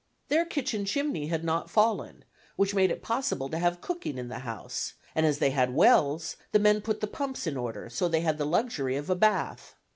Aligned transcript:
Their 0.29 0.45
kitchen 0.45 0.83
chimney 0.85 1.27
had 1.27 1.43
not 1.43 1.69
fallen, 1.69 2.25
which 2.55 2.73
made 2.73 2.89
it 2.89 3.03
possible 3.03 3.49
to 3.49 3.59
have 3.59 3.81
cooking 3.81 4.17
in 4.17 4.29
the 4.29 4.39
house, 4.39 4.93
and 5.13 5.27
as 5.27 5.37
they 5.37 5.51
had 5.51 5.75
wells, 5.75 6.37
the 6.53 6.57
men 6.57 6.81
put 6.81 7.01
the 7.01 7.05
pumps 7.05 7.45
in 7.45 7.55
order; 7.55 7.87
so 7.87 8.07
they 8.07 8.21
had 8.21 8.39
the 8.39 8.43
luxury 8.45 8.95
of 8.95 9.11
a 9.11 9.15
bath. 9.15 9.75